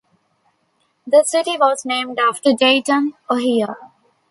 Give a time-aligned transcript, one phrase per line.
[1.05, 3.75] The city was named after Dayton, Ohio.